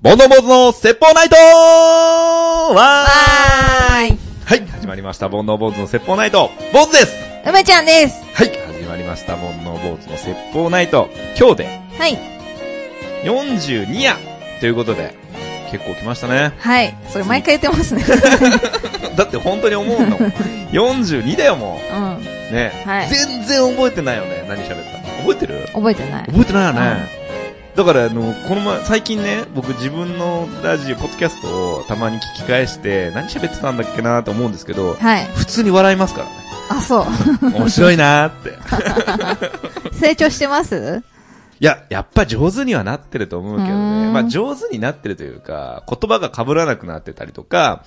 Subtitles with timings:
[0.00, 4.10] ボンドボーズの説法ナイトわはーい。
[4.10, 5.28] ーはい、始まりました。
[5.28, 7.14] ボンドボーズの説法ナイト坊主です
[7.48, 8.22] 梅ちゃんです。
[8.34, 9.36] はい、始まりました。
[9.36, 12.18] ボンドボーズの説法ナイト今日ではい。
[13.24, 14.16] 42夜
[14.60, 15.14] ということで、
[15.70, 16.52] 結構来ましたね。
[16.58, 16.94] はい。
[17.08, 18.04] それ毎回言ってますね。
[19.16, 20.18] だって本当に思うの。
[20.72, 22.16] 42だよ、もうん。
[22.16, 22.20] う。
[22.52, 24.44] ね、はい全然覚えてないよね。
[24.48, 25.66] 何喋ったの覚えてる？
[25.72, 26.24] 覚えてない。
[26.26, 27.23] 覚えてないよね。
[27.74, 35.26] だから、あの、この前、最近ね、僕自分のラジオ、ポッドキャストをたまに聞き返して、何喋ってたんだっけなと思うんですけど、はい。
[35.34, 36.32] 普通に笑いますからね。
[36.70, 37.50] あ、そう。
[37.50, 38.32] 面白いなーっ
[39.90, 39.90] て。
[39.98, 41.02] 成長してます？
[41.58, 44.08] いや、やっぱ上手にはなってると思うけどね。
[44.08, 47.84] んまあ上手になってるというか、言葉が被らなくなってたりとか、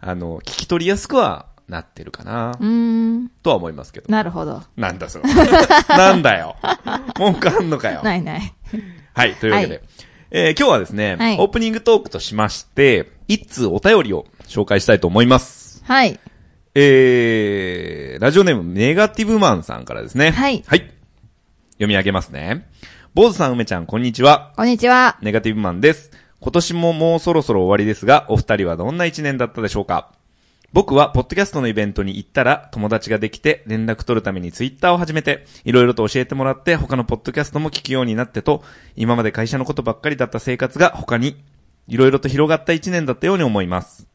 [0.00, 3.28] あの、聞き取りやすくはなってるかなう、ーん。
[3.44, 4.06] とは思いますけど。
[4.10, 4.62] なるほど。
[4.76, 5.24] なんだそれ。
[5.88, 6.56] なんだよ。
[7.16, 8.02] 文句あんのかよ。
[8.02, 8.52] ないない。
[9.20, 9.74] はい、というわけで。
[9.74, 9.82] はい
[10.32, 15.82] えー今日はですね、はいオープニングトークとしまして、一通お便りを紹介したいと思います。
[15.84, 16.18] はい。
[16.74, 20.30] えー、ラジオネームネガティブマンさんからですね。
[20.30, 20.90] はいはい。
[21.72, 22.68] 読み上げますね。
[23.12, 24.52] 坊主さん、梅ちゃん、こんにちは。
[24.56, 25.18] こんにちは。
[25.20, 26.12] ネガティブマンです。
[26.38, 30.12] 今年ももうそろそろ終わりですが、お二人はどんな一年だったでしょうか
[30.72, 38.62] 僕は、ポッドキャストのイベントに行ったら、友達ができて、連絡取るためにツイッターを始めて、いろいろと教えてもらって、他のポッドキャストも聞くようになってと、
[38.94, 41.42] 今まで会社のことばっかりだった生活が他に、
[41.88, 44.06] いろいろと広がった一年だったように思います。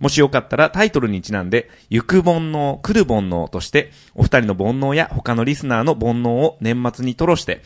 [0.00, 7.62] もしよかったらタイトルにちなんで、行く煩悩、来る煩悩として、お二人の煩悩や他のリスナーの煩悩を年末に吐露して、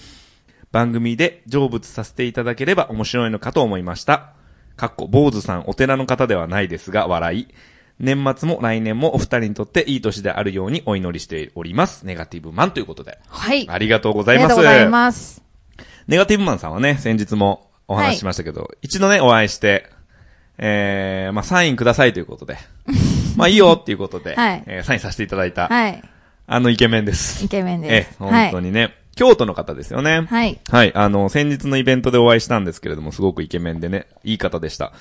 [0.71, 4.35] 番組で成仏させていただければ面白いのかと思いました。
[4.77, 7.49] かっこ、坊主さんお寺の方ではないですが、笑い。
[7.99, 12.05] 年末も来年もお二人にとっていい年であるようにお祈りしております。
[12.05, 13.19] ネガティブマンということで。
[13.29, 13.67] はい。
[13.69, 14.45] ありがとうごあざいます。
[14.45, 15.43] りがとうございます。
[16.07, 19.89] ネガティブマンさんはね、先日もお話ししましたけど、一度ね、お会いして、
[20.59, 22.59] えー、まあ、サインくださいということで。
[23.37, 26.03] まあ、いいよっていうことで、はいえーサインさせていただいた、はい。
[26.47, 27.45] あのイケメンです。
[27.45, 28.17] イケメンえです。
[28.19, 30.27] 本当にね、京都の方ですよね。
[30.31, 30.59] はい。
[30.71, 30.93] はい。
[30.95, 34.93] あの、先日のイベントでお会いしたんですけれども、すごくイケメンでね、いい方でした。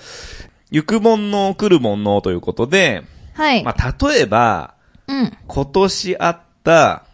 [0.72, 3.04] 行くもんの来るもんのということで、
[3.34, 3.64] はい。
[3.64, 4.76] まあ、例えば、
[5.08, 5.38] うん。
[5.48, 7.06] 今年あった、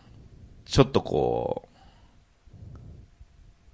[0.65, 1.77] ちょっとこう、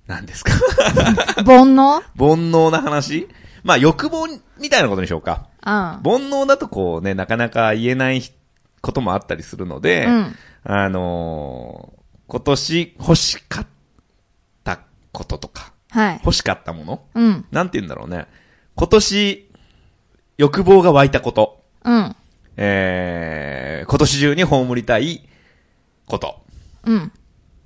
[0.08, 0.54] 何ですか？
[1.44, 2.02] 煩悩？
[2.18, 3.28] 煩悩な話？
[3.64, 4.28] まあ、欲望
[4.60, 5.48] みたいなことにしようか。
[5.66, 5.72] うん。
[5.72, 8.22] 煩悩だとこうね、なかなか言えない
[8.82, 11.98] こともあったりするので、うんあのー
[12.30, 13.68] 今年欲しかっ
[14.66, 14.82] た
[15.14, 16.22] こととか、はい。
[16.26, 17.02] 欲しかったもの？
[17.16, 17.46] うん。
[17.52, 18.28] なんて言うんだろうね。
[18.76, 19.47] 今年、
[20.38, 21.64] 欲望が湧いたこと。
[21.84, 22.16] うん。
[22.58, 25.28] えー、今年中に葬りたい
[26.08, 26.42] こと。
[26.86, 27.12] うん。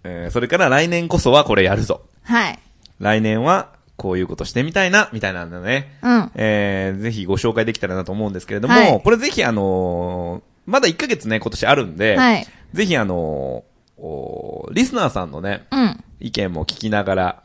[0.04, 2.02] えー、それから来年こそはこれやるぞ。
[2.24, 2.60] はい。
[3.00, 5.98] 来年はこういうことしてみたいな、みたいなんだね。
[6.02, 6.31] うん。
[6.36, 12.48] えー、ぜひご紹介できたらなと思うんですけれども、はいこれぜひあのーまだ1ヶ月ね、今年あるんで、はい。
[12.74, 16.04] ぜひあのーおーリスナーさんのね、うん。
[16.20, 17.44] 意見も聞きながら、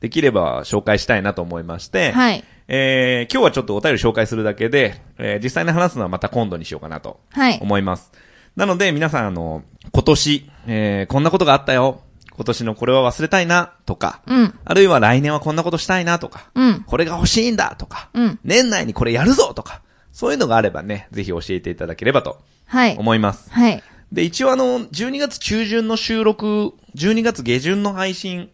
[0.00, 2.44] できれば紹介したいなと思いまして、はい。
[2.72, 7.58] えー、今日はちょっとお便り紹介するだけで、えー、実際に話すのはまた今度にしようかなとはい。
[7.60, 8.12] 思います。
[8.54, 12.02] なので皆さんあの、今年、えー、こんなことがあったよ。
[12.30, 14.54] 今年のこれは忘れたいな、とか、うん。
[14.64, 16.84] あるいは来年はこんなことしたいな、とか、うん。
[16.86, 18.38] これが欲しいんだ、とか、うん。
[18.44, 19.82] 年内にこれやるぞ、とか、
[20.12, 22.96] そういうのがあればね、ぜひ教えていただければとはい。
[22.96, 23.50] 思います。
[23.50, 23.82] はい。
[24.12, 28.48] で、一応あの、12月中旬の収録、12月下旬の配信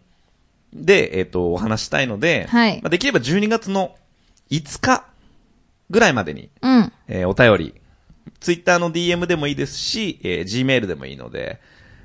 [0.73, 3.95] で、えっ、と、お話したいので、はいまあ、できれば12月の
[4.51, 5.05] 5日
[5.91, 6.93] ぐらいまでに、うん。
[7.09, 7.81] えーお便り、
[8.41, 11.61] ツイッターの DM でもいいですし、えー Gmail でもいいので、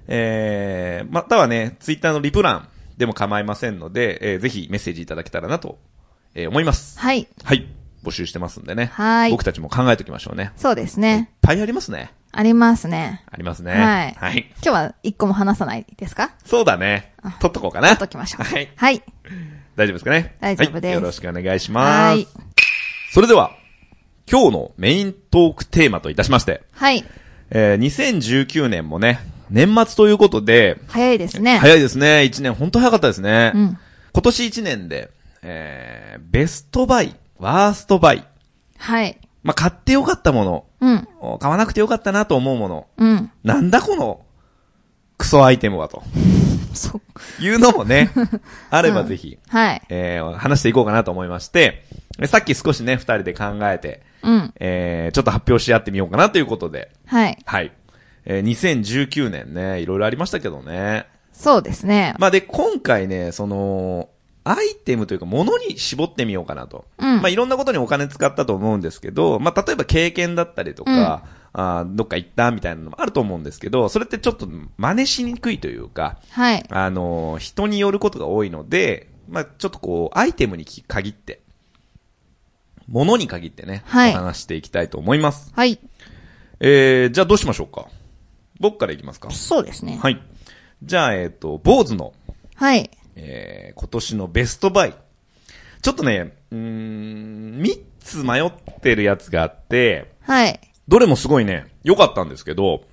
[0.07, 5.79] えーまたはね、ツイッターのリプランでも構いませんので、えーぜひメッセージいただけたらなと、
[6.35, 6.99] えー思います。
[6.99, 7.27] はい。
[7.43, 7.67] はい。
[8.03, 8.85] 募集してますんでね。
[8.93, 10.51] はい僕たちも考えておきましょうね。
[10.57, 11.31] そうですいっね。
[11.41, 12.11] ぱいありますね。
[12.31, 13.23] ありますね。
[13.29, 13.73] ありますね。
[13.73, 14.45] はいはい。
[14.55, 16.31] 今日は一個も話さないですか？
[16.45, 17.13] そうだね。
[17.39, 17.89] 取っとこうかな。
[17.89, 18.43] 取っときましょう。
[18.43, 18.71] はい。
[18.75, 19.03] はい。
[19.75, 20.35] 大丈夫ですかね？
[20.39, 22.13] 大丈夫ですはいよろしくお願いします。
[22.13, 22.27] はい。
[23.13, 23.51] それでは、
[24.29, 27.03] 今日のメイントークテーマといたしまして、はい。
[27.49, 29.19] えー2019年もね、
[29.49, 31.57] 年末ということで、早いですね。
[31.57, 32.21] 早いですね。
[32.31, 33.51] 1年、本当早かったですね。
[33.53, 33.77] うん。
[34.13, 35.09] 今年1年で、
[35.41, 38.25] えー、ベストバイ、ワーストバイ。
[38.77, 39.17] はい。
[39.43, 40.89] まあ、買ってよかったもの、う
[41.35, 41.39] ん。
[41.39, 42.87] 買わなくてよかったなと思うもの。
[42.97, 43.31] うん。
[43.43, 44.21] なんだこの、
[45.17, 46.03] クソアイテムはと。
[46.73, 46.99] そ
[47.39, 47.43] う。
[47.43, 48.09] いうのもね、
[48.69, 49.81] あればぜひ、はい。
[49.89, 51.85] えー、話していこうかなと思いまして、
[52.19, 54.53] えさっき少しね、二人で考えて、うん。
[54.59, 57.37] えー、ちょっと発表し合ってみようかなということで、はい。
[57.45, 57.71] はい。
[58.25, 61.05] えー、2019年ね、いろいろありましたけどね。
[61.33, 62.13] そうですね。
[62.19, 64.09] まあで、今回ね、その、
[64.43, 66.85] アイテムというか物に絞ってみようかなと。
[66.97, 71.23] うんまあいろんなことにお金使ったと思うんですけど、まあ例えば経験だったりとか、
[71.53, 74.47] あーどっか行ったみたいなのもあると思うんですけど、それってちょっと
[74.77, 76.63] 真似しにくいというか、はい。
[76.69, 81.41] あのー人によることが多いので、まあちょっとこう、アイテムに限って、
[82.87, 85.51] 物に限ってね、はいお話していきたいと思います。
[85.55, 85.77] はい。
[86.59, 87.87] えー、じゃあどうしましょうか？
[88.59, 89.99] 僕からいきますかそうですね。
[90.01, 90.21] はい。
[90.83, 92.13] じゃあ、えっ、と、坊主の、
[92.55, 92.89] はい。
[93.15, 94.93] えー、今年のベストバイ。
[95.81, 100.59] ちょっとね、うーん、3つ迷ってるやつがあって、はい。
[100.87, 102.83] どれもすごいね、良かったんですけど、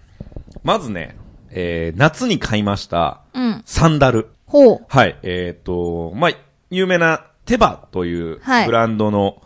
[0.63, 1.17] まずね、
[1.51, 3.63] えー、夏に買いました、うん。
[3.65, 4.29] サンダル。
[4.47, 4.85] ほう。
[4.89, 6.31] はい、えっ、と、まあ、
[6.71, 9.43] 有名なテバというはいブランドの、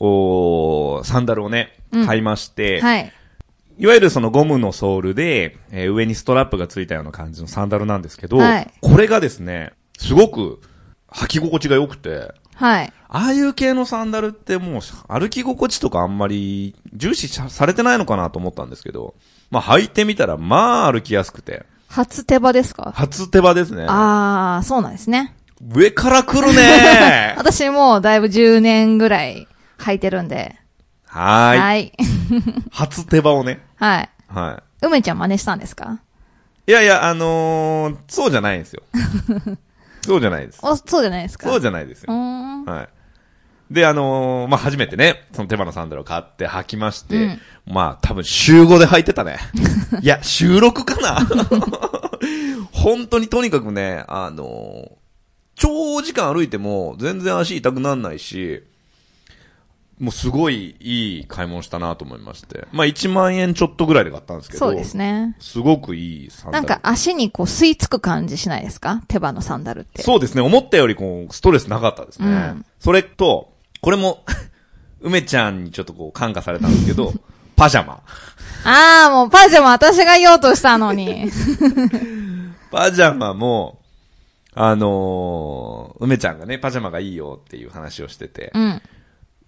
[0.00, 3.12] おーサンダルをね、うん買いまして、はい。
[3.76, 10.60] いわゆるそのゴムのソールで、えー上にストラップがついたような感じのサンダルなんですけど、はいこれがですね、すごく
[11.12, 12.92] 履き心地が良くて、はい。
[13.08, 19.14] ああいう系のサンダルってもう歩き心地とかあんまり重視さされてないのかなと思ったんですけど、
[19.50, 22.92] まあ履いてみたらまあ歩きやすくて、初手羽ですか？
[22.94, 23.86] 初手羽ですね。
[23.88, 25.34] あー、そうなんですね。
[25.72, 29.46] 上から来るね 私もうだいぶ10年ぐらい
[29.78, 30.56] 履いてるんで。
[31.06, 31.58] はーい。
[31.60, 31.92] はい。
[32.72, 33.64] 初手羽をね。
[33.76, 34.10] はい。
[34.28, 36.00] は梅ちゃん真似したんですか？
[36.66, 36.70] い。
[36.70, 38.82] いやいや、あのー、そうじゃないんですよ。
[40.06, 40.60] そうじゃないです。
[40.62, 42.12] お、そうじゃないですかそうじゃないですよ。
[42.12, 42.64] うーん。
[42.64, 42.88] はい。
[43.70, 49.38] で、あのーまあ、初めてね、その手羽のサンダルを買って履きまして、まあ、多分週5で履いてたね。
[50.02, 51.18] いや、週6かな
[52.72, 55.04] 本当にとにかくね、あのー
[55.56, 58.64] 長時間歩いても全然足痛くなんないし、
[60.00, 62.66] もうすごいいい買い物したなと思いまして。
[62.72, 65.36] まあ、1万円ちょっとぐらいで買ったんですけど、そうですね。
[65.38, 66.66] すごくいいサンダル。
[66.66, 69.02] なんか足にこう吸い付く感じしないですか？
[69.08, 70.02] 手羽のサンダルって。
[70.02, 70.42] そうですね。
[70.42, 72.26] 思ったよりこう、ストレスなかったですね。
[72.28, 74.24] うんそれと、これも、
[75.00, 77.12] 梅ちゃんにちょっとこう感化されたんですけど、
[77.56, 78.02] パジャマ。
[78.64, 81.30] あー、もうパジャマ私が言おうとしたのに。
[82.70, 83.78] パジャマも、
[84.54, 88.82] あのー梅ちゃんがね、パジャマがいいよっていう話をしてて、うん。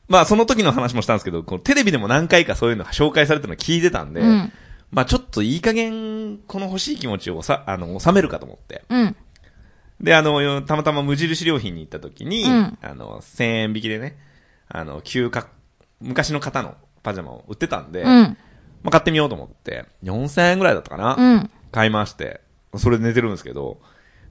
[0.09, 4.53] まあその時の話もしたんですけど、こうテレビでも何回かそういうのが紹介されてるの聞いてたんで、うん。
[4.91, 8.85] まあちょっといい加減、この欲しい気持ちをさ、あの、収めるかと思って。
[8.89, 9.17] うん。
[10.01, 14.17] で、あの、たまたま無印良品に行った時に、うんあの、1000円引きでね、
[14.69, 15.49] あの、旧か、
[16.01, 18.09] 昔の方のパジャマを売ってたんで、うん。
[18.09, 18.37] ま
[18.87, 21.51] あ、買ってみようと思って、4000円ぐらいだったかな、うん。
[21.73, 22.41] 買いまして、
[22.77, 23.81] それで寝てるんですけど、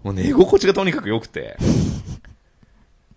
[0.04, 1.58] もう寝心地がとにかく良くて、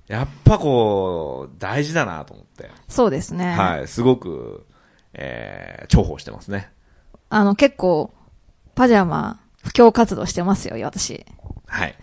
[0.09, 3.53] やっぱこう、大事だなと思って、そうですね。
[3.55, 4.67] はい、すごく、
[5.13, 6.71] えー、重宝してますね。
[7.31, 8.11] あの、結構、
[8.75, 11.27] パジャマ、布教活動してますよ、私。
[11.67, 11.95] はい。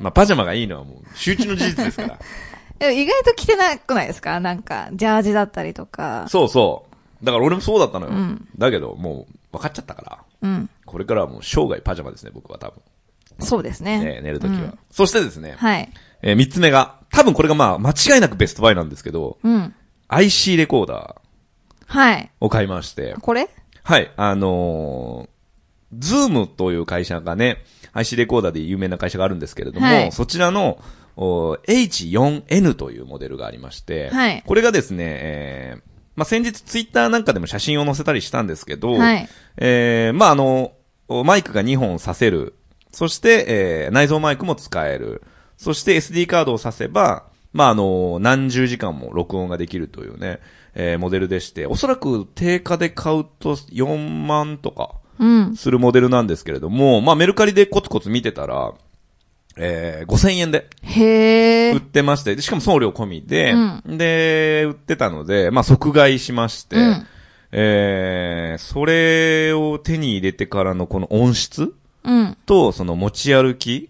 [0.00, 2.18] まあ、パジャマがいいのはもう、周知の事実ですから。
[2.80, 4.40] え意外と着てなくないですか？
[4.40, 6.26] なんか、ジャージだったりとか。
[6.28, 6.86] そうそ
[7.22, 7.24] う。
[7.24, 8.12] だから俺もそうだったのよ。
[8.12, 10.18] うんだけど、もう、分かっちゃったから。
[10.42, 10.70] うん。
[10.84, 12.80] 僕これからはもう生涯パジャマですね、僕は多分。
[13.40, 13.98] そうですね。
[14.02, 15.88] ね、寝るときは、うんそしてですね、はい。
[16.22, 19.74] えー三つ目が、多分これがまあ、間違いなくベストバイなんですけど、うん。
[20.08, 21.16] IC レコーダ
[21.86, 22.30] はい。
[22.40, 23.48] ーを買いまして、これ？
[23.84, 27.64] はい、あのー、ズームという会社がね、
[27.94, 30.78] IC レコーダーで有名な会社があるんですけれども、はいそちらの、
[31.16, 35.82] お H4N というモデルがありまして、はいこれがですね、えー
[36.16, 39.28] まあ、先日ツイッターなんかでも写真を載せたりしたんですけど、はい。
[39.58, 40.72] えーまあ、あの、
[41.24, 42.54] マイクが2本挿せる。
[42.92, 45.22] そして、えー内蔵マイクも使える。
[45.56, 50.40] そして SD カードを挿せば、まあ、あの、何十時間も録音ができるというね、
[50.74, 55.56] えーモデルでして、おそらく定価で買うと4万とかうん。
[55.56, 58.72] するモデルなんですけれども、まあ、メルカリでコツコツ見てたら、
[59.56, 60.68] えー5000円で
[61.74, 61.80] 売っ。
[61.80, 63.52] てまして、でしかも送料込みで、
[63.86, 67.06] うで、売ってたので、まあ、即買いしまして、うん
[67.52, 71.74] えー、それを手に入れてからのこの音質うん。
[72.52, 73.88] と、その持ち歩き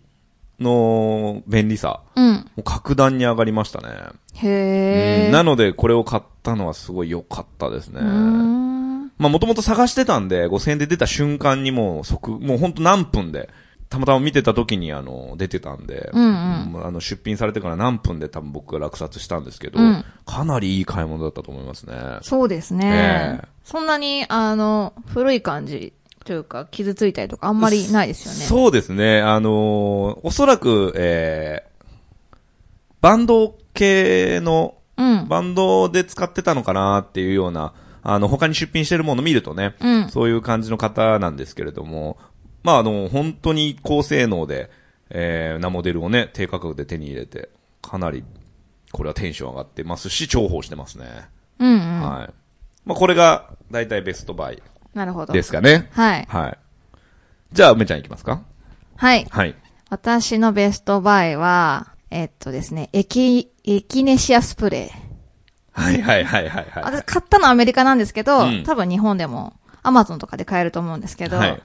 [0.61, 2.35] の便利さ、うん。
[2.35, 3.89] もう格段に上がりましたね。
[4.37, 5.27] へー。
[5.27, 8.01] うんなので、これを買ったのはすごい良かったですね。
[8.01, 9.03] うーん。
[9.19, 13.49] まあ、もともと探してたんで、5000円で出た瞬間にもう即、もうほんと何分で、
[13.89, 21.95] たまたま見てた時にあの、出てたんで、うんうんあの、出品されてから何分で多分僕が落札したんですけど、うんかなりいい買い物だったと思いますね。
[22.23, 23.41] そうですね。
[23.41, 25.93] ええそんなに、あの、古い感じ
[26.25, 28.39] というか、傷ついたりとかあんまりないですよね。
[28.41, 29.21] そうですね。
[29.21, 31.93] あのーおそらく、えー、
[33.01, 35.29] バンド系の、うん。
[35.29, 40.09] バンドで使ってたのかなっていうような、あの、他に出品してるものを見るとね、うん。
[40.11, 42.19] そういう感じの方なんですけれども、
[42.63, 44.71] まあ、あの、本当に高性能で、
[45.11, 47.49] えー、なモデルをね、低価格で手に入れて、
[47.81, 48.25] かなり、
[48.93, 51.07] これはテンション上がってますし、重宝してますね。
[51.59, 51.79] うんうん。
[51.79, 52.35] はい。
[52.85, 54.63] まあ、これが、だいたいベストバイ
[54.95, 55.33] なるほど。
[55.33, 55.89] ですかね。
[55.93, 56.27] はい。
[56.29, 56.59] はい。
[57.53, 58.43] じゃあ、梅ちゃんいきますか？
[58.97, 59.27] はい。
[59.31, 59.55] はい。
[59.91, 65.83] 私のベストバイは、えっとですね、エキ、エキネシアスプレー。
[65.83, 66.85] はいはいはいはいはい。
[66.85, 71.63] 私買ったのはアメリカなんですけど、うん多分日本でも、アマゾンとかで買えると思うんですけど、はい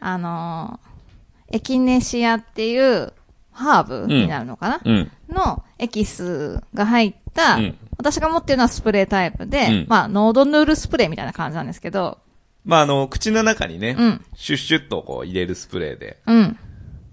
[0.00, 3.12] あのーエキネシアっていう
[3.52, 5.10] ハーブになるのかな、うん。
[5.28, 12.18] のエキスが入った、うん私が持ってるのはスプレータイプで、うんまあ、ノードヌールスプレーみたいな感じなんですけど、
[12.66, 16.58] まあ、あの、口の中にね、うんシュッシュッとこう入れるスプレーで、うん。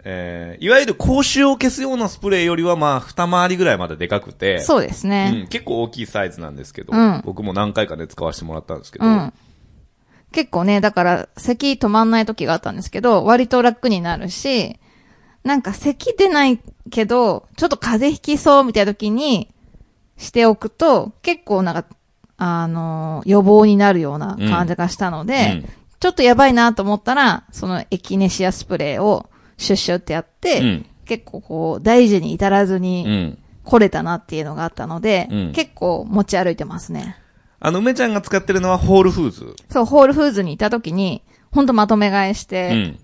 [0.03, 5.43] えー、いわゆる口臭を消すようなスプレーよりはまあ、二回りぐらいまででかくて、そうですうね。
[5.43, 9.33] ん、結構大きいサイズなんですけど、うん僕も何回かで使わせてもらったんですけど、うん。
[10.31, 14.77] 結構ね、だから、咳止まんない時があったんですけど、割と楽になるし、
[15.43, 19.53] なんか咳出ないけど、ちょっと風邪ひきそうみたいな時に
[20.17, 21.85] しておくと、結構なんか、
[22.43, 25.69] あのー予防になるような感じがしたので、うん
[25.99, 33.37] ちょっとやばいなと思ったら、そのエキネシアスプレーをシュッシュってやって、うん結構こう、大事に至らずうにん。
[33.63, 37.15] 来れたなっていうのがあったので、うん結構持ち歩いてますね。
[37.61, 39.55] あの、梅ちゃんが使ってるのはホールフーズ？
[39.69, 42.99] そう、ホールフーズにいた時に、ほんとまとめ買いしうてん。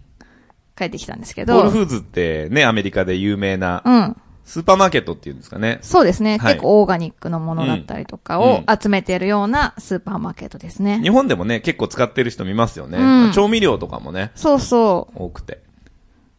[0.77, 4.17] 帰ってきたんですけホど、ールフーズってね、アメリカで有名な、うん。
[4.49, 5.77] スーパーマーケットっていうんですかね。
[5.83, 10.99] そうですね、はい結構オーガニックのものだったりとかをうん集めているようなスーパーマーケットですね。
[11.03, 12.97] 日本でもね、結構使ってる人見ますよね。
[12.97, 15.23] うん調味料とかもね、そうそう。
[15.23, 15.61] 多くて。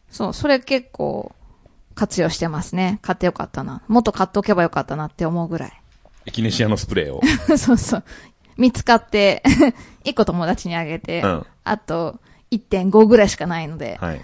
[0.09, 1.31] そう、それ結構
[1.95, 2.99] 活用してますね。
[3.01, 3.81] 買ってよかったな。
[3.87, 5.81] もっと買っておけばよかったなって思うぐらい。
[6.25, 7.21] エキネシアのスプレーを。
[7.57, 8.03] そうそう。
[8.57, 9.41] 見つかって、
[10.03, 12.19] 一個友達にあげて、うんあと
[12.51, 14.21] 1.5ぐらいしかないので、はい。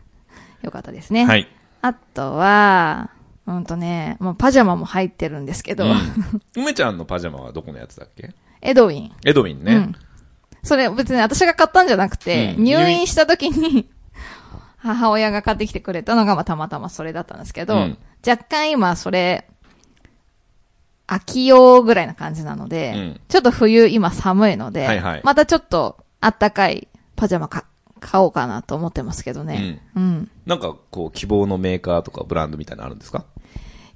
[0.62, 1.26] よかったですね。
[1.26, 1.46] はい。
[1.82, 3.10] あとは、
[3.48, 5.92] うんとね、もうパジャマも入ってるんですけど、うん。
[6.56, 8.34] 梅ちゃんのパジャマはどこのやつだっけ？
[8.60, 9.12] エドウィン。
[9.24, 9.74] エドウィンね。
[9.74, 9.94] うん。
[10.62, 13.88] それ別に私が買ったんじゃなくて、うん入院した時に、
[14.78, 19.48] 母親が買ってきてくれたのが、まあ、たまたまそれだったんですけど、うん若干今それ、
[21.06, 27.64] 秋用ぐらいな感じなので、うんちょっと冬今寒いので、はいはいまたちょっとあったかいパジャマか
[28.00, 29.80] 買おうかなと思ってますけどね。
[29.96, 30.30] うん。
[30.46, 33.24] なんか、こう、希望のメーカーとかブランドみたいなのあるんですか？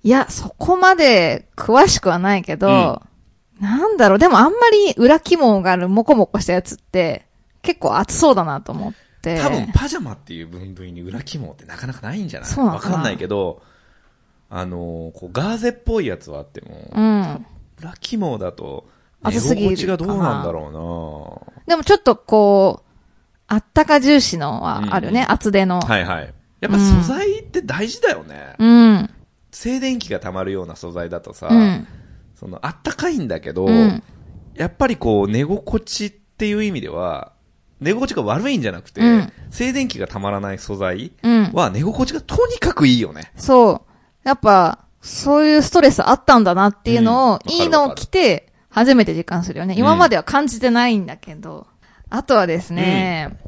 [0.04, 3.02] いや、そこまで詳しくはないけど、
[3.60, 7.26] なんだろう、でもあんまり裏起毛があるモコモコしたやつって、
[7.62, 8.92] 結構熱そうだなと思っ
[9.22, 9.40] て。
[9.40, 12.50] 多分、パジャマっていう分類に裏肝ってなかなかないんじゃない？
[12.50, 13.62] そうなわかんないけど、
[14.50, 17.46] あのーこう、ガーゼっぽいやつはあっても、うん。
[17.80, 18.88] 裏肝だと、
[19.24, 22.88] 寝熱すぎる心地がどうなんだろでもちょっとこう、
[23.46, 25.76] あったか重視のはあるよね、うん厚手の。
[25.76, 26.34] うなはいはい。
[26.60, 28.54] やっぱ素材って大事だよね。
[28.58, 29.10] うん。
[29.52, 31.86] 静電気が溜まるような素材だとさ、うん。
[32.34, 34.02] その、あったかいんだけど、うん。
[34.54, 37.32] やっぱりこう、寝心地っていう意味では、
[37.80, 41.50] 寝心地が悪いんじゃなくて、うん静電気がたまらない素材うん。
[41.52, 43.30] は寝心地がとにかくいいよね。
[43.36, 44.28] そう。
[44.28, 49.74] やっぱ、そういうストレスあったんだなっていうのをいいのを着て、初めて実感するよね。
[49.76, 51.66] 今までは感じてないんだけど。
[52.08, 53.38] あとはですね、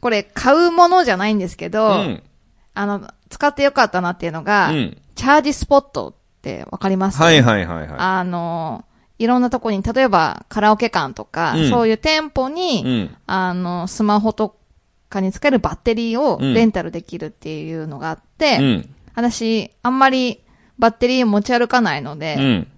[0.00, 2.22] これ買うものじゃないんですけうど、ん。
[2.74, 4.98] あの、使ってよかったなっていうのが、うん。
[5.14, 7.18] チャージスポットってわかります？
[7.22, 7.96] はいはいはいはい。
[7.98, 8.84] あの、
[9.18, 13.16] いろんなとこに、例えばカラオケ館とか、うんそういう店舗に、うん。
[13.26, 14.56] あの、スマホと
[15.08, 18.94] かに使えるバッテリーをうんレンタルできるっていうのがあって、うん。
[19.14, 20.42] 私、あんまり
[20.78, 22.68] バッテリー持ち歩かないので、うん。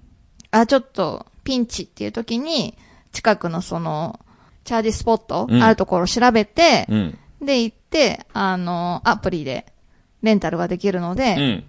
[0.50, 2.76] あ、ちょっとピンチっていう時に、
[3.12, 4.20] 近くのその、
[4.64, 7.18] チャージスポット、うんあるところを調べて、うん。
[7.40, 9.66] で、行って、あの、アプリで
[10.22, 11.64] レンタルができるので、うん。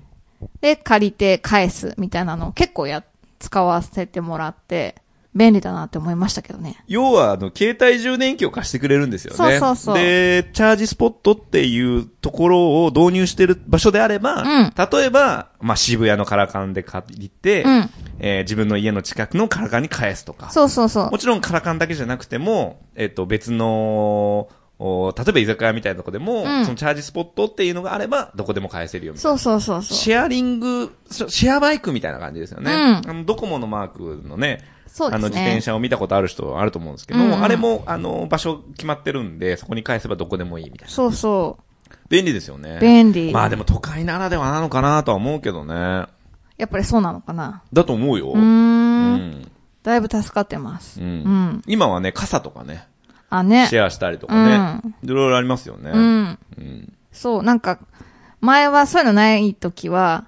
[0.61, 3.03] で、借りて返すみたいなのを結構や、
[3.39, 4.95] 使わせてもらって、
[5.37, 6.83] 便利だなって思いましたけどね。
[6.87, 9.37] 要は、あの、携帯充電器を貸してくれるんですよね。
[9.37, 17.89] そうそうそうで、チャージスポットっていうところを導入してる場所であれば、うん例えば、まあ、渋谷のカラカンで借りて、うん。
[18.19, 20.49] えー自分の家の近くのカラカンに返すとか。
[20.49, 21.17] そうそうそうも。
[21.19, 29.37] ちろんカラカンだけじゃなくても、えっ、と、別の、お例えば居酒屋みたいなとこでも、うんそのチャージスポットっていうのがあれば、どこでも返せるよみたいな。
[29.39, 29.97] そうそうそうそう。
[29.97, 32.71] シェアリング、シェアバイクみたいな感じですよね。
[32.71, 35.25] うんあのドコモのマークのね、そうですね。
[35.25, 40.93] あの自転車を見たことある人あると思うんですけど、うんうんあれも、あの、場所決まってるんで、そこに返せばどこでもいいみたいな。
[40.93, 41.57] そうそ
[42.09, 42.77] 便利ですよね。
[42.77, 42.81] う。
[42.81, 43.31] 便利。
[43.31, 46.05] まあでも都会ならではなのかなとは思うけどね。
[46.57, 47.63] やっぱりそうなのかな。
[47.71, 48.31] だと思うよ。
[48.31, 48.35] うー。
[48.35, 49.51] うんん。
[49.83, 50.99] だいぶ助かってます。
[50.99, 51.03] う。
[51.03, 51.63] うんん。
[51.67, 52.87] 今はね、傘とかね、
[53.29, 53.75] あ、ねシ。
[53.75, 55.91] ェアしたりとかね、いろいろありますよね。
[55.93, 56.39] うん。
[56.57, 56.93] うん。
[57.11, 57.79] そう、なんか、
[58.41, 60.25] 前はそういうのない時は、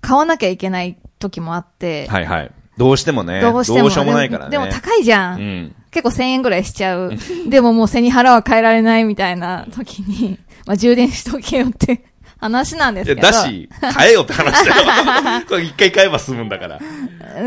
[0.00, 2.50] 買わなきゃいけない時もあって、はいはい。
[2.76, 3.40] どうしてもね。
[3.40, 3.90] どうしても。
[3.90, 4.50] しようもないからね。
[4.50, 5.34] でも高いじゃ。
[5.34, 5.74] うんん。
[5.90, 7.12] 結構1000円ぐらいしちゃう。
[7.48, 12.04] でももう背に腹は変えられないみたいな時に、 まあ充電しとけよって
[12.38, 13.26] 話なんですいや、けど。
[13.26, 15.42] だし、買えよって話だよ。
[15.48, 16.78] これ一回買えば済むんだから。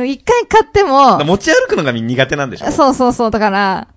[0.06, 2.72] 一回買ってもら、持ち歩くのが苦手なんでしょ？
[2.72, 3.88] そうそうそう、だから、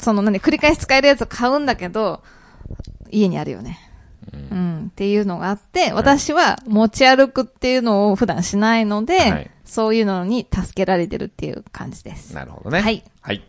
[0.00, 2.22] その何、繰り返し使えるやつを買うんだけど、
[3.10, 3.78] 家にあるよね。
[4.32, 12.34] うん、っていうのがあって、私は持ち歩くっていうのを普段しないので、はいそういうのに助けられてるっていう感じです。
[12.34, 12.80] なるほどね。
[12.80, 13.02] はい。
[13.22, 13.42] はい。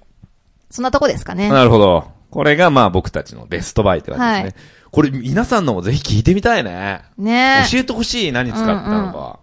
[0.69, 1.49] そんなとこですかね。
[1.49, 2.11] なるほど。
[2.29, 4.63] これがまあ僕たちのベストバイって感じですね。
[4.89, 7.01] これ皆さんのもぜひ聞いてみたいね。
[7.17, 9.39] ね教えてほしい何使ってたのか。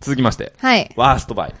[0.00, 0.54] 続きまして。
[0.58, 0.90] はい。
[0.96, 1.54] ワーストバイ。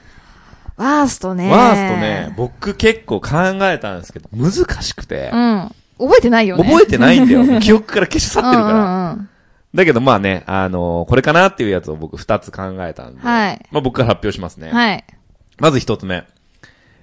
[0.76, 1.50] ワーストね。
[1.50, 3.30] ワーストね、僕結構考
[3.62, 4.52] えたんですけど、難
[4.82, 5.70] しくてう、ん。
[5.98, 6.64] 覚えてないよね。
[6.64, 7.60] 覚えてないんだよ。
[7.60, 8.74] 記憶から消し去ってるから。
[8.74, 9.28] うんうんうん
[9.74, 14.70] だけどまあね、あのーこれかなっていうやつを僕二つ考えたんで、はいまあ僕から発表しますね。
[14.70, 15.04] はい。
[15.58, 16.22] まず一つ目。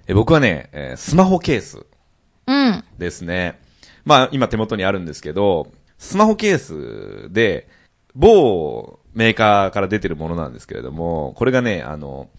[0.07, 1.85] え僕はね、えースマホケース
[2.47, 2.83] うん。
[2.97, 3.59] ですね。
[4.05, 6.57] まあ今手元にあるんですけど、スマホケー
[7.27, 7.67] スで、
[8.15, 12.29] 某メーカーから出てるものなんですけれども、これがね、あの、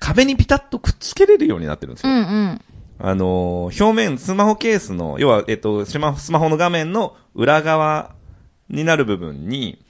[0.00, 2.12] 壁にピタッとくっつけれるようになってるんですよ。
[2.12, 2.60] うんうん。
[2.98, 8.14] あのー表面、スマホケースの、要は、えっと、スマスマホの画面の裏側
[8.68, 9.82] になる部分に、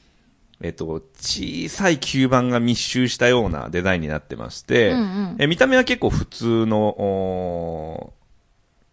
[0.61, 8.12] えっと、小さい吸盤が密集したようなデザインになってまして、うんうんえ見た目は結構普通の、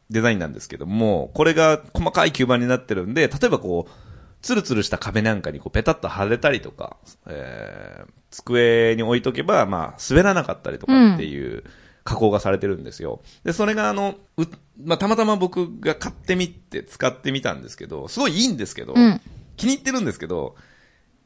[0.09, 4.06] デザインなんですけども、これが細かい吸盤になってるんで、例えばこう、
[4.41, 11.63] ツルツルした壁なんかにこうペタッと貼れたりとか、えー机に置いとけば、まあ、滑らなかったりとかっていう
[12.03, 13.21] 加工がされてるんですよ。
[13.43, 14.43] で、それがあの、う、
[14.83, 19.21] まあ、たまたま僕が買ってみて使ってみたんですけど、すごいいいんですけど、うん
[19.55, 20.55] 気に入ってるんですけど、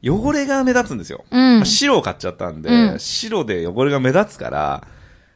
[0.02, 1.24] 汚れが目立つんですよ。
[1.30, 4.86] うんまあ白を買っちゃったんで、うん白で汚れが目立つから、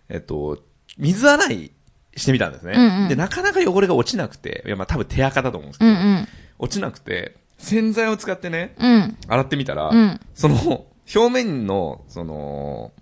[0.09, 0.63] えっと、
[0.97, 1.73] 水洗い
[2.17, 2.73] してみたんですね。
[2.75, 6.29] うんうんで、なかなか汚れが落ちなくて、いや、まあ多分手垢だと思うんですけど、うんうん。
[6.59, 9.17] 落ちなくて、洗剤を使ってね、うん。
[9.29, 10.21] 洗ってみたら、うん。
[10.35, 12.93] その、表面の、その、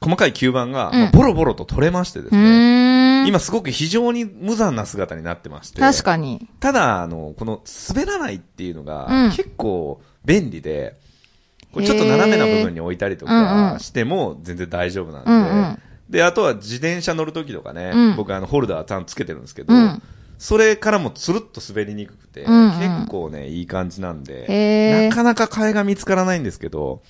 [0.00, 1.00] 細かい吸盤が、うん。
[1.00, 3.26] まあボロボロと取れましてですうね。
[3.26, 6.48] 今すごく非常に無残な姿になってまして、確かに。
[6.60, 9.30] ただ、あの、この滑らないっていうのが、うん。
[9.30, 10.96] 結構便利で、
[11.72, 15.78] これちょっと斜めな部分に置いたりとかうんしても全然大丈夫なんで、うんうん。
[16.08, 18.16] で、あとは自転車乗るときとかね、うん。
[18.16, 20.02] 僕あのホルダーちゃんとつけてるんですけど、うん
[20.38, 27.02] それからもつるっと滑りにくくて、うんうん結構ね、いい感じなんで、なかなか替えが見つからないんですけど、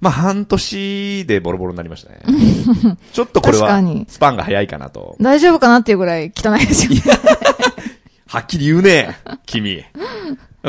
[0.00, 2.20] まあ半年でボロボロになりましたね。
[3.12, 5.16] ちょっとこれはスパンが早いかなと。
[5.20, 7.02] 大丈夫かなっていうぐらい汚いですよね。
[8.26, 9.84] はっきり言うね、君。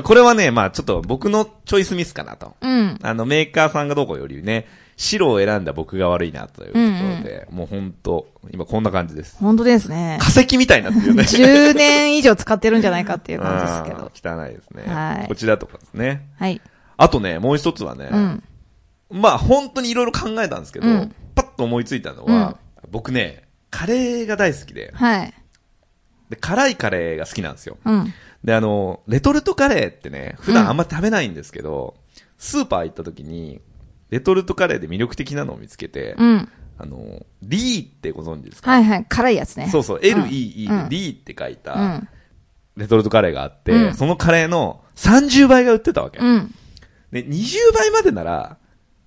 [0.04, 2.56] これはね、まあちょっと僕のチョイスミスかなと。
[2.62, 3.00] うん。
[3.02, 9.38] あの、メーカーさんがどうこうよりね、白を選んだ僕が悪いなというところで、もう本当今こんな感じです。
[9.40, 10.18] 本当ですね。
[10.22, 11.24] 化石みたいになってるよね。
[11.24, 13.98] 10年以上使ってるんじゃないかっていう感じですけど。
[14.06, 14.84] うん汚いですね。
[14.86, 16.28] はいこちらとかですね。
[16.38, 16.62] はい。
[16.98, 18.44] あとね、もう一つはね、うん。
[19.12, 22.58] まあ本当にいろいろ考えたんですけど、うんパッと思いついたのは、
[22.92, 25.34] 僕ね、カレーが大好きではい。
[26.30, 27.78] で、辛いカレーが好きなんですよ。
[27.84, 28.14] うん。
[28.44, 31.96] で、あの、レトルトカレーってね、普段あんま食べないんですけど、
[32.38, 33.62] スーパー行った時に、
[34.14, 36.50] レトルトカレーで魅力的なのを見つけて、うん。
[36.78, 39.06] あの、リーってご存知ですか、はいはい。
[39.10, 39.70] 辛いやつね。
[39.72, 42.08] そうそう、LEE うんでリーって書いたうん。
[42.78, 46.20] レトルトカレーがあって、うんそのカレーの30倍が売ってたわけ。
[46.20, 46.54] うん。
[47.12, 48.58] で、20倍までなら、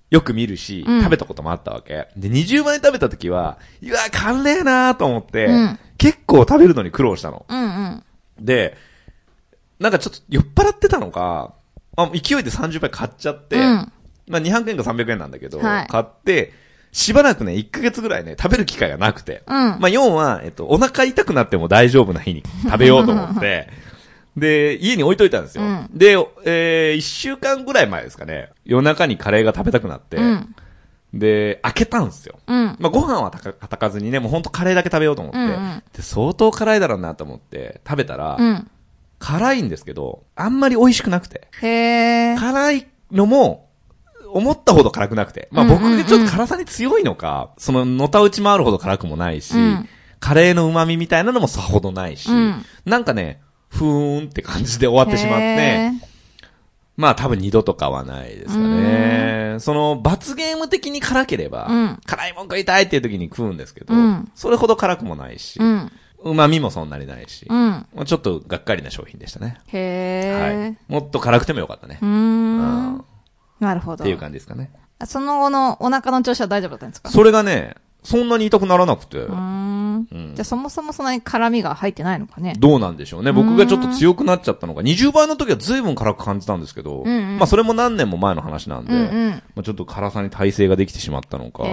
[0.09, 2.09] よく見るし、うん食べたこともあったわけ。
[2.17, 7.45] で、20倍食べた時は、うわ、辛ねえなーと思って、うん結構食べるのに苦労したの。
[7.47, 8.03] うんうん。
[8.45, 8.75] で、
[9.79, 11.53] なんかちょっと酔っ払ってたのか、
[11.95, 13.91] あ勢いで30倍買っちゃって、うん
[14.27, 16.53] まあ200円か300円なんだけど、はい買って、
[16.91, 19.43] しばらくね、1ヶ月ぐらいね、食べる機会がなくて。
[19.47, 23.69] うんまあ要は、えっと、お腹痛くなっても大丈夫な日に 食べようと思って、
[24.35, 25.63] で、家に置いといたんですよ。
[25.63, 30.55] うんで、えー、1週間ぐらい前ですかね、夜中にカレーが食べたくなって、うん。
[31.13, 32.39] で、開けたんですよ。
[32.47, 32.75] うん。
[32.79, 38.69] まあ、ご飯はたか叩かずにね、もうほんとカレーだけ食べようと思って、うんうんで、相当辛いだろうなと思って、食べたら、うん。
[39.19, 41.47] 辛いんですけど、あんまり美味しくなくて。
[41.61, 42.39] へー。
[42.39, 43.66] 辛いのも、
[44.37, 45.49] 思ったほど辛くなくて。
[45.51, 55.91] まあ僕がちょっと辛さに強いのか、その、のたうち回るほど辛くもないし、うんカレーの旨味みたいなのもさほどないし、うんなんかね、ふーんって感じで終わってしまって
[56.95, 59.57] まあ多分二度と買わないですかね。
[59.59, 65.91] その、罰ゲーム的に辛ければ、うん辛いもん食いたいっていう時に食うんですけど、うんそれほど辛くもないし、うん。
[66.23, 67.69] 旨味もそんなにないし、うん。
[67.69, 69.59] まあちょっとがっかりな商品でしたね。
[69.67, 70.61] へー。
[70.63, 70.77] はい。
[70.87, 71.99] もっと辛くてもよかったね。
[72.01, 73.05] うん。
[73.59, 74.03] なるほど。
[74.03, 74.71] っていう感じですかね。
[75.05, 77.09] その後のお腹の調子は大丈夫だったんですか？
[77.09, 79.19] それがね、そんなに痛くならなくて。
[79.19, 79.67] うーん。
[80.11, 82.53] うんじゃあそもそもそんなに辛みが入ってないのかね。
[82.59, 83.31] どうなんでしょうね。
[83.31, 89.29] 僕がちょっと強くなっちゃったのが、20倍の時は随分辛く感じたんですけど、うんうんまあそれも何年も前の話なんで、うんうん。
[89.55, 91.63] まあ、ちょっと辛さに耐性ができてしまったのか。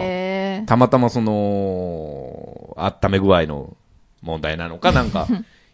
[0.66, 3.76] たまたまその、温め具合の
[4.22, 5.26] 問題なのか、 なんか、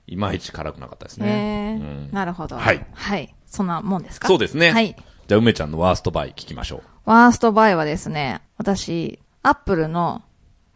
[0.06, 1.30] いまいち辛くなかったですへね。
[1.30, 2.56] えうんなるほど。
[2.56, 2.84] はい。
[2.92, 3.32] はい。
[3.46, 4.28] そんなもんですか？
[4.28, 4.70] そうですね。
[4.72, 4.96] はい。
[5.30, 10.22] じゃあ、梅ちゃんのワーストバイ聞きましょワーストバイはですね、私、アップルの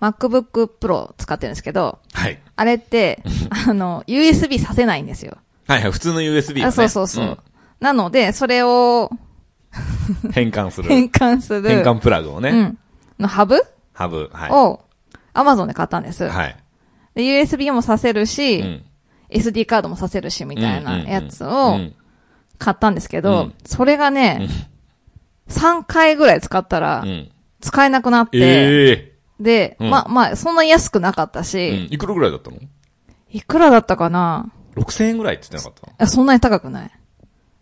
[0.00, 2.16] MacBook Pro 使ってるんですけど、う。
[2.16, 2.40] はい。
[2.54, 3.20] あれって、
[3.68, 5.38] あの、USB させないんですよ。
[5.66, 6.64] はいはい、普通の USB をね。
[6.66, 7.24] あそうそうそう。
[7.24, 7.38] ん
[7.80, 9.10] なので、それを
[10.32, 10.88] 変換する。
[10.88, 11.68] 変換する。
[11.68, 12.50] 変換プラグをね。
[12.50, 12.78] うん。
[13.18, 13.60] のハブ
[13.92, 14.30] ハブ。
[14.32, 14.50] はい。
[14.52, 14.84] を
[15.34, 16.28] Amazon で買ったんです。
[16.28, 16.56] はい。
[17.16, 18.84] で、USB もさせるし、うん。
[19.30, 21.94] SD カードもさせるし、みたいなやつうをん
[22.64, 24.48] 買ったんですけど、うんそれがね、
[25.48, 27.30] 3回ぐらい使ったらう、ん。
[27.60, 31.94] 使えなくなって、ええで、うんま、まあ、そんなに安くなかったうし、ん。
[31.94, 32.58] いくらぐらいだったの？
[33.30, 36.90] いくらだったかな ?6000 円ぐらいって言ってなかっあそんなに高くない。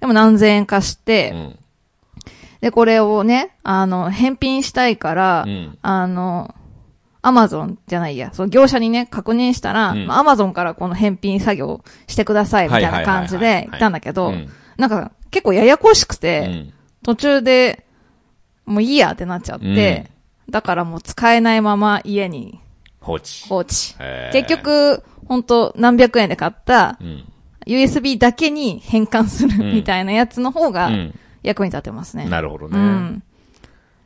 [0.00, 1.56] でも何千円かして。
[2.60, 6.54] で、これをね、あの、返品したいから、うんあの、
[7.22, 16.72] アマゾンじゃないや、その業者にね、確認したら、アマゾンからこの返品作業してください、みたいな感じで言ったんだけどうん、なんか結構ややこしくうて、ん。
[17.02, 17.84] 途中で、
[18.64, 20.10] もういいやってなっちゃって、
[20.50, 22.60] だからもう使えないまま家に
[23.00, 23.48] 放置。
[23.48, 23.94] 放置。
[24.32, 27.24] 結、局、ほんと何百円で買ったうん。
[27.66, 31.14] USB だけに変換するうんみたいなやつの方がうん。
[31.42, 32.28] 役に立ってますね。
[32.28, 32.78] なるほどね。
[32.78, 33.22] うん。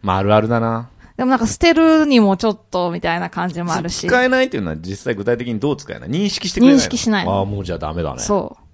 [0.03, 0.89] まあ、あるあるだな。
[1.17, 4.07] でもなんか捨てるにもちょっとみたいな感じもあるし。
[4.07, 6.11] 使えないっていうのは実際具体的にどう使えない？
[6.11, 6.81] 認識してくれないの？
[6.81, 8.21] 認識しないのああ、もうじゃあダメだね。
[8.21, 8.66] そう。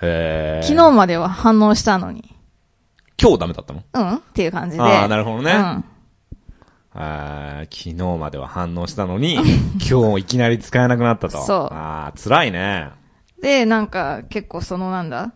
[0.00, 2.34] 昨日までは反応したのに。
[3.20, 3.82] 今日ダメだったの？
[3.94, 4.16] うん？
[4.16, 4.82] っていう感じで。
[4.82, 5.52] ああ、なるほどね。
[5.52, 5.84] うん。
[6.94, 9.34] 昨日までは反応したのに、
[9.90, 11.42] 今日いきなり使えなくなったと。
[11.44, 12.90] そうああ、辛いね。
[13.40, 15.32] で、なんか結構そのなんだ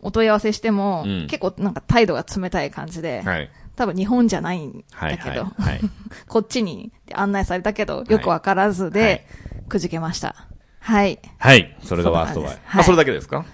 [0.00, 3.50] お問い合わせしても、うん結構なんか態度が冷たい感じで、はい。
[3.74, 5.62] 多分日本じゃないんはい、だけど、はい。
[5.62, 5.80] はい。
[6.28, 9.24] こっちに案内されたけど、よくわからずで、はい
[9.68, 10.46] くじけました。
[10.80, 11.18] はい。
[11.38, 11.76] はい。
[11.82, 12.50] それがワーストバイ。
[12.64, 13.44] はいあ、それだけですか？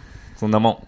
[0.42, 0.78] そんなもん。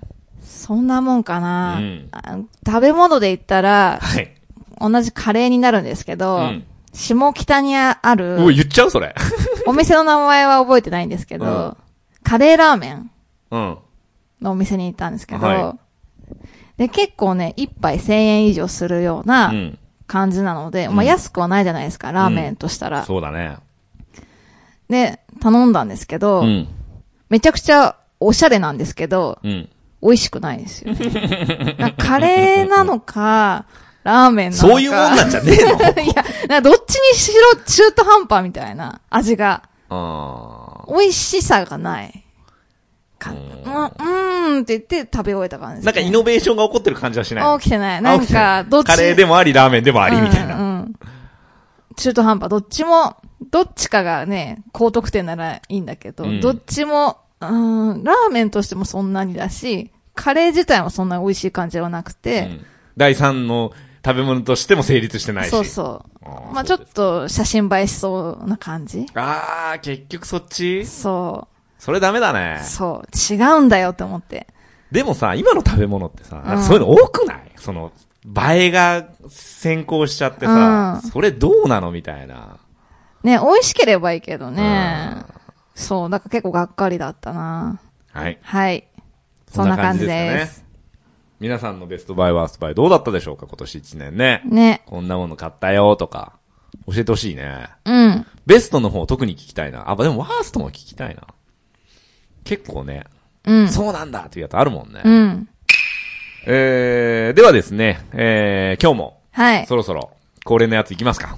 [0.43, 4.35] そんなもんかな、うんあ食べ物で言ったら、はい。
[4.81, 9.15] 同じカレーになるんですけど、うん下北にある、おい、言っちゃうそれ。
[9.67, 11.77] お店の名前は覚えてないんですけど、うん
[12.25, 13.11] カレーラーメン
[13.53, 13.79] うん。
[14.43, 15.77] のお店に行ったんですけど、は
[16.77, 19.27] で、結構ね、一杯1000円以上するようう。
[19.29, 23.05] なん感じなので、うんまあ安くはないじゃないですか、ラーメンとしたら。
[23.05, 23.59] そうだね。
[24.89, 26.67] で、頼んだんですけど、うん。
[27.29, 29.69] めちゃくちゃおしゃれなんですけど、うん。
[30.03, 31.95] 美味しくないですよ、ね。
[31.99, 33.65] カレーなのか、
[34.05, 34.69] ラーメンなのか。
[34.69, 35.71] そういうもんなんじゃねえの？
[36.03, 39.63] いや、などっちにしろ中途半端みたいな味が。
[39.89, 42.25] あ美味しさがない。
[43.19, 47.59] か、ううんん、うーんって言って食べ終えた感じです、ーなんかイノベーションが起こってる感じはしない。
[47.59, 48.03] 起きてない。
[48.03, 50.57] なんか、いどっちカレーでもあり、ラーメンでもあり、みたいな。
[50.57, 50.95] うんうん
[51.97, 52.51] 中途半端。
[52.51, 53.17] どっちも、
[53.53, 57.19] どっちかがね、高得点ならいいんだけど、うんどっちも、
[57.51, 63.73] うん、ラーメンとしてもそんなにだし、カレー自体もそんなに美味しい感じではなくて、うん第三の
[64.05, 65.51] 食べ物としても成立してないし。
[65.51, 66.55] そうそう。
[66.55, 70.87] まあちょっと写真映えしそうな感じあー、結局そっち？
[70.87, 71.49] そ
[71.81, 72.65] それダメだねう。。
[72.65, 73.35] そう。
[73.35, 74.47] 違うんだよって思って。
[74.93, 77.51] でもさ、今の食べ物ってさ、そういうの多くない？
[77.57, 77.91] その、
[78.25, 81.91] 映えが先行しちゃってさ、うんそれどうなの？
[81.91, 82.59] みたいな。
[83.25, 85.17] ね、美味しければいいけどね。
[85.75, 86.11] そう。
[86.11, 87.81] だから結構がっかりだったな。
[88.13, 88.39] はい。
[88.43, 88.87] はい。
[89.51, 90.65] そんな感じです。
[91.41, 93.47] 皆さんのベストバイワーストバイどうだったでしょうか？
[93.47, 94.43] 今年1年ね。
[94.47, 94.83] ね。
[94.87, 96.35] こんなもの買ったよとか、
[96.87, 97.69] 教えてほしいね。
[97.85, 98.27] うん。
[98.47, 99.91] ベストの方特に聞きたいな。
[99.91, 101.23] あ、でもワーストも聞きたいな。
[102.45, 103.05] 結構ね、
[103.45, 103.69] うん。
[103.69, 105.03] そうなんだっていうやつあるもんね。
[105.05, 105.49] うん。
[106.47, 109.67] えー、ではですね、えー、今日も、はい。
[109.67, 110.13] そろそろ、
[110.45, 111.37] 恒例のやついきますか。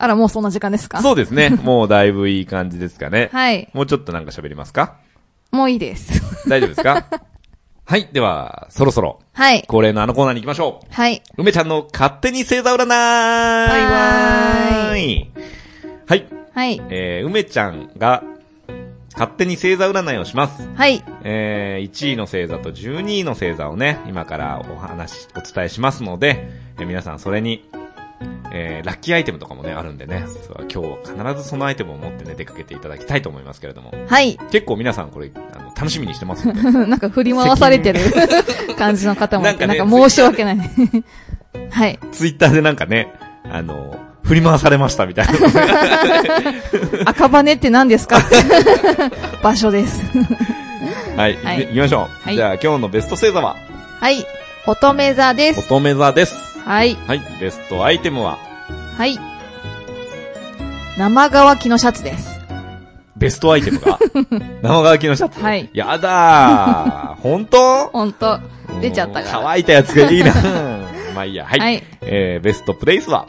[0.00, 1.02] あら、もうそんな時間ですか？
[1.02, 1.50] そうですね。
[1.50, 3.28] もうだいぶいい感じですかね。
[3.32, 3.68] はい。
[3.74, 4.96] もうちょっとなんか喋りますか？
[5.50, 6.48] もういいです。
[6.48, 7.04] 大丈夫ですか？
[7.84, 8.08] はい。
[8.12, 9.62] では、そろそろ、はい。
[9.66, 10.94] 恒例のあのコーナーに行きましょう。
[10.94, 11.22] はい。
[11.38, 13.66] 梅ちゃんの勝手に星座占いバ
[14.86, 15.30] イバイ
[16.06, 16.26] はい。
[16.54, 16.82] はい。
[16.90, 18.22] えー、梅ちゃんが、
[19.14, 20.68] 勝手に星座占いをします。
[20.74, 21.02] はい。
[21.24, 27.64] えー、1位の星座と12位の星座をね、今からお話、お伝えしますので、えー皆さんそれに、
[28.52, 30.24] えー、ラッキーアイテムとかもね、あるんでね、
[30.58, 34.38] 今日は必ずそのアイテムを持ってね、出かけていただきたいと思いますけれども、はい。
[34.50, 38.00] 結構皆さんこれ、あの、楽しみにしてますので、 なんか振り回されてる
[38.78, 40.58] 感じの方もいて、なかねなんんか申し訳ない。
[41.70, 41.98] はい。
[42.12, 43.12] ツイッターでなんかね、
[43.50, 45.32] あの、振り回されましたみたいな。
[47.06, 48.20] 赤羽って何ですか？
[49.42, 50.02] 場所です。
[51.16, 52.24] はい、はいきましょう。
[52.24, 53.56] はいじゃあ今日のベスト星座は、
[54.00, 54.24] はい。
[54.66, 55.60] 乙女座です。
[55.60, 56.47] 乙女座です。
[56.68, 56.94] はい。
[57.06, 58.38] はい、ベストアイテムは、
[58.98, 59.18] はい。
[60.98, 62.38] 生乾きのシャツです。
[63.16, 63.98] ベストアイテムが、
[64.62, 65.40] 生乾きのシャツ？
[65.40, 67.20] はいやだー。
[67.22, 67.86] 本当？
[67.88, 68.38] ほんと。
[68.82, 69.40] 出ちゃったから。
[69.44, 70.34] 乾いたやつがいいな
[71.16, 71.46] まあいいや。
[71.46, 71.58] はい。
[71.58, 71.82] はい。
[72.02, 73.26] えー、ベストプレイスは、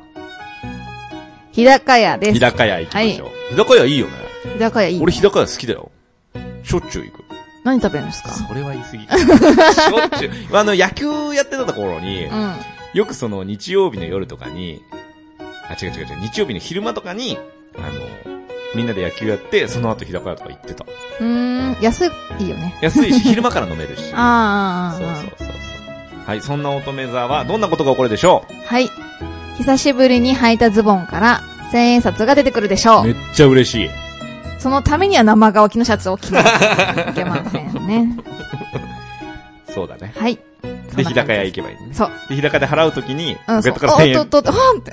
[1.53, 2.33] 日高屋です。
[2.33, 3.29] 日高屋行きましょう。
[3.51, 4.11] 日高屋いいよね。
[4.53, 5.01] 日高屋いい。
[5.01, 5.89] 俺日高屋好きだよ。
[6.63, 7.23] しょっちゅう行く。
[7.63, 8.29] 何食べるんですか？
[8.31, 9.07] それは言い過ぎ。
[9.07, 10.57] しょっちゅう。
[10.57, 12.53] あの、野球やってた頃に、うん。
[12.93, 14.83] よくその日曜日の夜とかに、
[15.69, 17.37] あ、違う違う違う、日曜日の昼間とかに、
[17.77, 17.89] あの、
[18.75, 20.85] みんなで野球やって、その後日高屋とか行ってた。
[21.19, 22.75] うーん、安いよね。
[22.81, 24.11] 安いし、昼間から飲めるし。
[24.15, 26.27] あーあそうそうそうそう。
[26.27, 28.89] はい、そんな乙女座はどんなことが起こるでしょはい。
[29.57, 33.01] 久しぶりに履いたズボンから千円札が出てくるでしょう。
[33.01, 33.89] うめっちゃ嬉しい。
[34.59, 36.43] そのためには生乾きのシャツを着ない
[37.05, 38.17] といけませんね。
[39.73, 40.13] そうだね。
[40.15, 40.37] はい。
[40.95, 41.93] で、日高屋行けけばいいね。
[41.93, 42.11] そう。
[42.29, 43.77] で、日高屋で払うときに、ポうん、ケそう。
[43.77, 44.19] ットから1000円。
[44.19, 44.91] おっとっとほんって。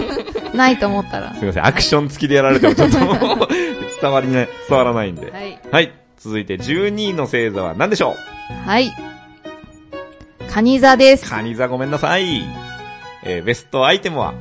[0.56, 1.34] ないと思ったら。
[1.34, 2.98] すみません、アクション付きでやられてもちょっと
[4.00, 5.30] 伝わりない、伝わらないんで。
[5.30, 5.58] はい。
[5.70, 5.92] はい。
[6.18, 8.14] 続いて12位の星座は何でしょ
[8.64, 8.92] はい。
[10.50, 11.26] カニ座です。
[11.26, 12.44] うカニ座ごめんなさい。
[13.24, 14.34] えー、ベストアイテムは、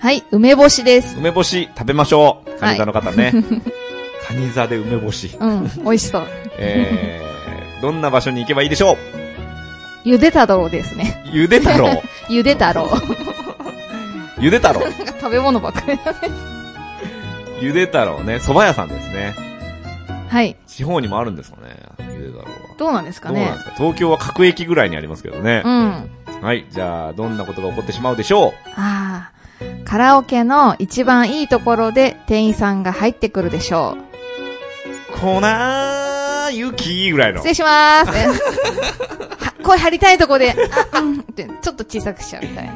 [0.00, 0.22] はい。
[0.30, 1.16] 梅干しです。
[1.18, 2.60] 梅干し食べましょう。
[2.60, 3.32] カニ座の方ね。
[4.26, 5.36] カニ座で梅干し。
[5.38, 5.70] うん。
[5.84, 6.26] 美味しそう。
[6.58, 9.13] えー、どんな場所に行けばいいでしょう？
[10.04, 11.22] ゆで太郎ですね。
[11.32, 12.02] ゆで太郎？
[12.28, 12.88] ゆで太郎。
[14.38, 14.82] ゆで太郎？
[15.20, 16.18] 食べ物ばっかりだね。
[17.60, 18.36] ゆで太郎ね。
[18.36, 19.34] 蕎麦屋さんですね。
[20.28, 20.56] はい。
[20.66, 21.76] 地方にもあるんですかね。
[22.14, 22.48] ゆで太郎は。
[22.76, 23.74] どうなんですかねどうなんですか？
[23.76, 25.68] 東京は各駅ぐらいにありますけどねう。
[25.70, 26.10] ん。
[26.42, 26.66] はい。
[26.70, 29.34] じゃあ、どんなことが起こってしまうでしょああ。
[29.86, 35.16] カラオケの一番いいところで店員さんが入ってくるでしょう。
[35.16, 35.40] う粉
[36.52, 37.48] 雪ぐらいの失。
[37.48, 38.42] 礼しまーす。
[39.64, 40.54] 声張りたいとこで、
[40.92, 42.72] あ、うんって、ちょっと小さくしちゃうみたいな。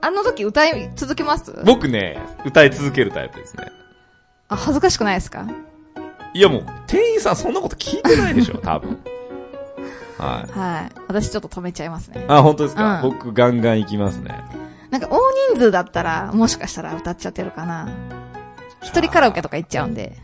[0.00, 1.62] あの時歌い続けます？
[1.64, 3.70] 僕ね、歌い続けるタイプですね。
[4.48, 5.46] あ、恥ずかしくないですか？
[6.34, 8.98] いやもう、店員さんそんなこと聞いてないでしょ、 多分。
[10.18, 10.58] はい。
[10.58, 10.92] はい。
[11.08, 12.24] 私ちょっと止めちゃいますね。
[12.28, 14.42] あ、本当ですか、うん僕ガンガン行きますね。
[14.90, 15.18] なんか大
[15.54, 17.88] 人数だったら、もしかしたら歌っちゃってるかな。
[18.82, 20.16] 一人カラオケとか行っちゃうんで。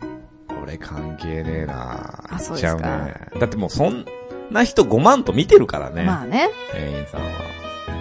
[0.61, 3.39] 俺関係ねえなあそうですか行っちゃうね。
[3.39, 4.05] だってもうそん
[4.51, 6.03] な人5万と見てるからね。
[6.03, 6.49] まあね。
[6.73, 7.27] 店員さんは。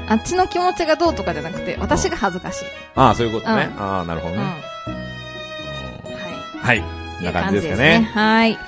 [0.09, 2.65] あっちの気持ちがどうとかじゃなくて、私が恥ずかしい。
[2.95, 3.69] ああ、そういうことね。
[3.71, 4.41] うんああ、なるほどうん。
[4.41, 4.45] ね。
[4.45, 4.55] は
[4.87, 6.81] うんはい。
[6.81, 6.87] こ
[7.21, 7.25] んい。
[7.25, 7.95] な感じですかいいね。
[7.97, 8.59] 感じはい。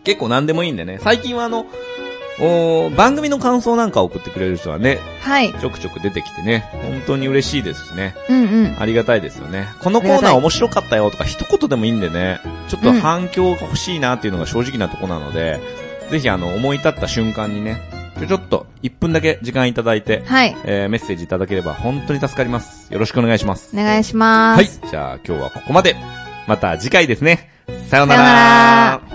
[0.02, 1.64] 結構何でもいいんでね、最近はあの、
[2.40, 5.54] おー番組の感想なんか送ってくれる人はね、はい。
[5.54, 8.14] ちょくちょく出てきてね、本当に嬉しいですしね。
[8.28, 8.76] うんうん。
[8.78, 9.68] ありがたいですよね。
[9.80, 15.60] このコーナー面白かったよとか一言でもいいんでね、ちょっと反響が欲しいなっていうのが正直なとこなので、
[16.10, 17.80] ぜひあの思い立った瞬間にね、
[18.18, 20.56] ちょちょっと1分だけ時間いただいて、はい。
[20.64, 22.92] えー、メッセージいただければ本当に助かります。
[22.92, 23.70] よろしくお願いします。
[23.74, 24.80] お願いします。
[24.80, 24.90] はい。
[24.90, 25.96] じゃあ今日はここまで。
[26.46, 27.50] また次回ですね。
[27.88, 29.13] さようなら。